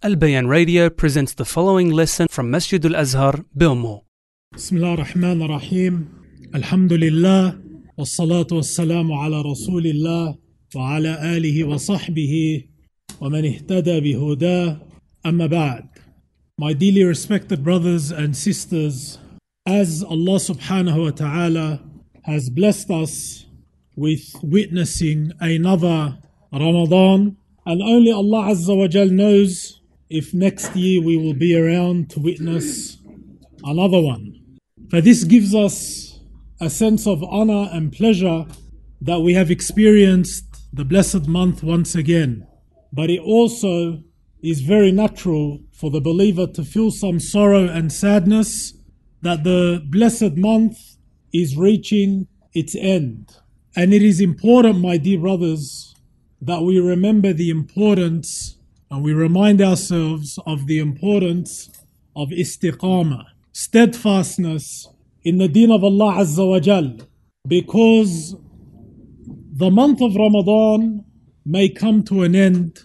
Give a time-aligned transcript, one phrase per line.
[0.00, 4.04] Al Bayan Radio presents the following lesson from Masjid Al Azhar, Bilmo.
[4.52, 6.08] Bismillah ar-Rahman ar-Rahim.
[6.54, 7.58] Alhamdulillah.
[7.98, 10.38] Wassalatu wassalamu ala Rasulillah
[10.72, 12.68] wa ala alihi wa sahbihi
[13.18, 14.80] wa man ihtada bihudah.
[15.24, 15.88] Amma ba'd.
[16.58, 19.18] My dearly respected brothers and sisters,
[19.66, 21.82] as Allah subhanahu wa ta'ala
[22.22, 23.46] has blessed us
[23.96, 26.18] with witnessing another
[26.52, 27.36] Ramadan,
[27.66, 29.74] and only Allah Azza wa Jal knows
[30.10, 32.98] if next year we will be around to witness
[33.64, 34.34] another one.
[34.90, 36.20] For this gives us
[36.60, 38.46] a sense of honor and pleasure
[39.00, 42.46] that we have experienced the blessed month once again.
[42.92, 44.02] But it also
[44.42, 48.74] is very natural for the believer to feel some sorrow and sadness
[49.22, 50.78] that the blessed month
[51.32, 53.36] is reaching its end.
[53.76, 55.94] And it is important, my dear brothers,
[56.40, 58.47] that we remember the importance
[58.90, 61.70] and we remind ourselves of the importance
[62.16, 64.88] of istiqamah, steadfastness
[65.22, 66.96] in the deen of Allah Azza wa Jal,
[67.46, 68.34] because
[69.52, 71.04] the month of Ramadan
[71.44, 72.80] may come to an end,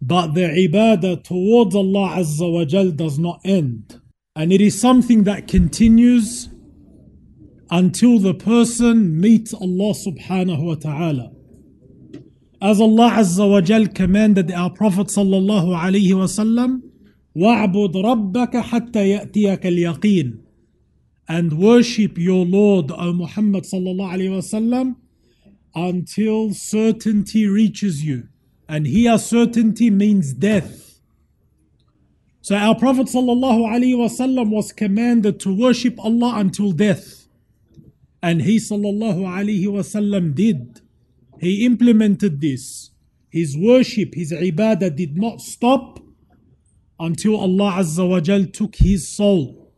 [0.00, 4.00] but the ibadah towards Allah Azza wa Jal does not end.
[4.36, 6.48] And it is something that continues
[7.70, 11.32] until the person meets Allah subhanahu wa ta'ala.
[12.61, 16.81] As Allah Azza wa Jal commanded our Prophet sallallahu alaihi wasallam,
[17.35, 20.39] وَاعْبُدْ رَبَّكَ حَتَّى يَأْتِيَكَ الْيَقِينَ
[21.27, 24.95] And worship your Lord, O Muhammad sallallahu alaihi wasallam,
[25.75, 28.29] until certainty reaches you.
[28.69, 31.01] And here certainty means death.
[32.41, 37.27] So our Prophet sallallahu alaihi wasallam was commanded to worship Allah until death.
[38.23, 40.81] And he sallallahu alaihi wasallam did.
[41.40, 42.90] He implemented this.
[43.30, 45.98] His worship, his ibadah did not stop
[46.98, 49.72] until Allah Azza wa Jal took his soul.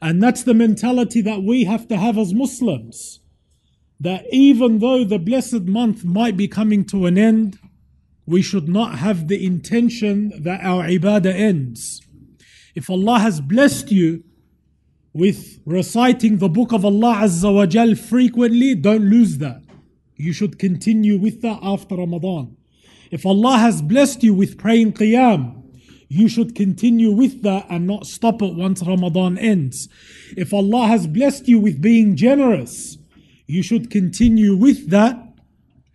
[0.00, 3.20] And that's the mentality that we have to have as Muslims.
[3.98, 7.58] That even though the blessed month might be coming to an end,
[8.24, 12.02] we should not have the intention that our ibadah ends.
[12.76, 14.22] If Allah has blessed you
[15.12, 19.64] with reciting the book of Allah Azza wa Jal frequently, don't lose that
[20.16, 22.56] you should continue with that after Ramadan.
[23.10, 25.62] If Allah has blessed you with praying Qiyam,
[26.08, 29.88] you should continue with that and not stop it once Ramadan ends.
[30.36, 32.98] If Allah has blessed you with being generous,
[33.46, 35.20] you should continue with that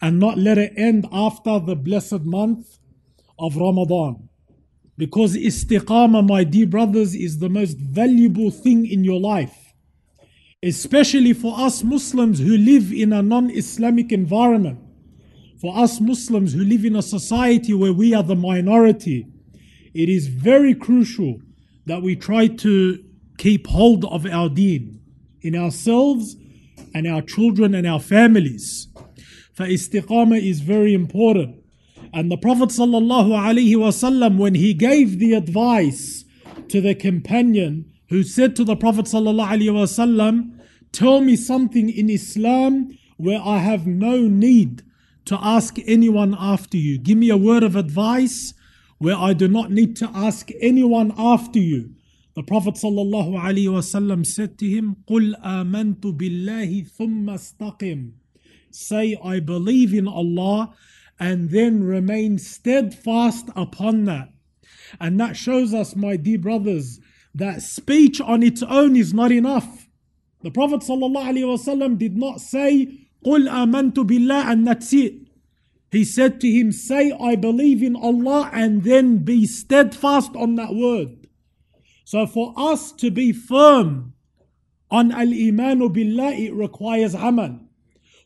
[0.00, 2.78] and not let it end after the blessed month
[3.38, 4.28] of Ramadan.
[4.98, 9.61] Because istiqamah, my dear brothers, is the most valuable thing in your life
[10.62, 14.78] especially for us Muslims who live in a non Islamic environment,
[15.60, 19.26] for us Muslims who live in a society where we are the minority,
[19.94, 21.40] it is very crucial
[21.86, 23.02] that we try to
[23.38, 25.00] keep hold of our deen
[25.40, 26.36] in ourselves
[26.94, 28.88] and our children and our families.
[29.54, 31.56] For istiqamah is very important.
[32.14, 36.24] And the Prophet ﷺ, when he gave the advice
[36.68, 40.59] to the companion who said to the Prophet ﷺ,
[40.91, 44.83] Tell me something in Islam where I have no need
[45.25, 46.97] to ask anyone after you.
[46.97, 48.53] Give me a word of advice
[48.97, 51.93] where I do not need to ask anyone after you.
[52.35, 58.11] The Prophet ﷺ said to him, قُلْ آمَنْتُ بِاللَّهِ ثُمَّ اسْتَقِمْ
[58.71, 60.73] Say, I believe in Allah
[61.19, 64.29] and then remain steadfast upon that.
[64.99, 66.99] And that shows us, my dear brothers,
[67.35, 69.87] that speech on its own is not enough.
[70.41, 75.27] The Prophet ﷺ did not say, قُلْ آمَنْتُ بِاللَّهِ and that's it.
[75.91, 80.73] He said to him, say, I believe in Allah and then be steadfast on that
[80.73, 81.27] word.
[82.03, 84.13] So for us to be firm
[84.89, 87.59] on al-imanu billah, it requires amal.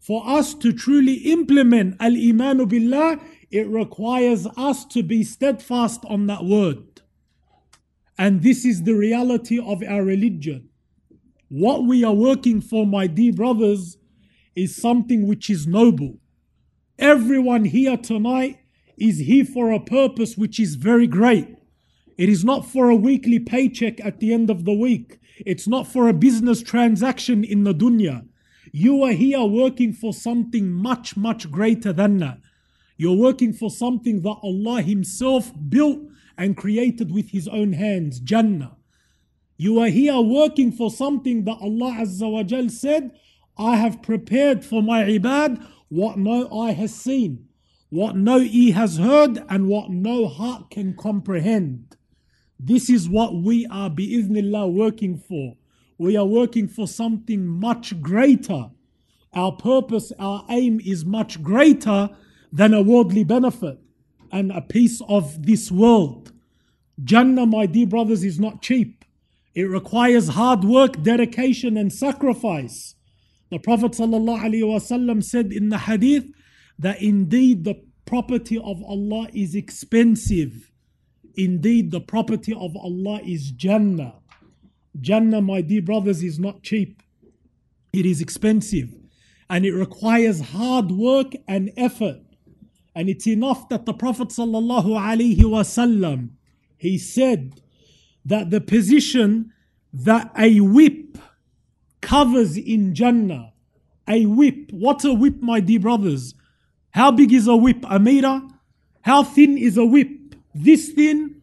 [0.00, 3.20] For us to truly implement al-imanu billah,
[3.50, 6.91] it requires us to be steadfast on that word.
[8.23, 10.69] And this is the reality of our religion.
[11.49, 13.97] What we are working for, my dear brothers,
[14.55, 16.19] is something which is noble.
[16.97, 18.59] Everyone here tonight
[18.97, 21.49] is here for a purpose which is very great.
[22.17, 25.19] It is not for a weekly paycheck at the end of the week.
[25.45, 28.25] It's not for a business transaction in the dunya.
[28.71, 32.39] You are here working for something much, much greater than that.
[32.95, 35.99] You're working for something that Allah Himself built
[36.37, 38.77] and created with his own hands, Jannah.
[39.57, 43.11] You are here working for something that Allah Azza wa Jal said,
[43.57, 47.47] I have prepared for my ibad what no eye has seen,
[47.89, 51.95] what no ear has heard and what no heart can comprehend.
[52.59, 55.55] This is what we are, bi'ithnillah, working for.
[55.99, 58.71] We are working for something much greater.
[59.33, 62.09] Our purpose, our aim is much greater
[62.51, 63.82] than a worldly benefit
[64.33, 66.33] and a piece of this world.
[67.03, 69.05] Jannah, my dear brothers, is not cheap.
[69.55, 72.95] It requires hard work, dedication, and sacrifice.
[73.51, 76.25] The Prophet ﷺ said in the hadith
[76.79, 77.75] that indeed the
[78.05, 80.71] property of Allah is expensive.
[81.35, 84.15] Indeed, the property of Allah is Jannah.
[84.99, 87.01] Jannah, my dear brothers, is not cheap.
[87.93, 88.89] It is expensive
[89.49, 92.22] and it requires hard work and effort.
[92.95, 96.29] And it's enough that the Prophet ﷺ
[96.83, 97.61] he said
[98.25, 99.53] that the position
[99.93, 101.17] that a whip
[102.01, 103.53] covers in Jannah,
[104.05, 104.69] a whip.
[104.71, 106.35] What's a whip, my dear brothers?
[106.91, 107.85] How big is a whip?
[107.89, 108.41] A meter?
[109.03, 110.35] How thin is a whip?
[110.53, 111.41] This thin?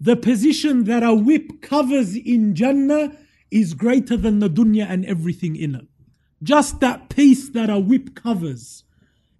[0.00, 3.12] The position that a whip covers in Jannah
[3.50, 5.86] is greater than the dunya and everything in it.
[6.42, 8.84] Just that piece that a whip covers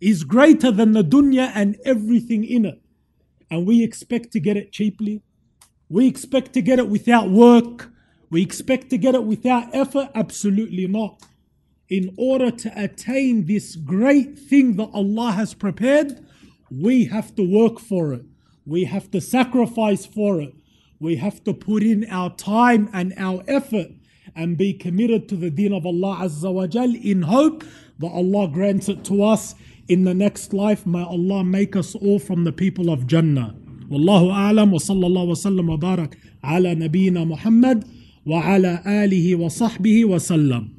[0.01, 2.81] is greater than the dunya and everything in it.
[3.51, 5.23] And we expect to get it cheaply.
[5.89, 7.91] We expect to get it without work.
[8.31, 10.11] We expect to get it without effort.
[10.15, 11.23] Absolutely not.
[11.89, 16.25] In order to attain this great thing that Allah has prepared,
[16.71, 18.25] we have to work for it.
[18.65, 20.55] We have to sacrifice for it.
[21.01, 23.89] We have to put in our time and our effort
[24.37, 27.65] and be committed to the deen of Allah Azza wa Jal in hope
[27.99, 29.57] that Allah grants it to us
[29.90, 30.86] in the next life.
[30.86, 33.56] May Allah make us all from the people of Jannah.
[33.90, 37.86] والله أعلم وصلى الله وسلم وبارك على نبينا محمد
[38.26, 40.68] وعلى آله وصحبه وسلم